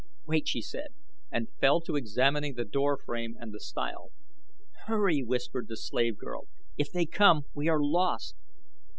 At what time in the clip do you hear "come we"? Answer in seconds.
7.05-7.67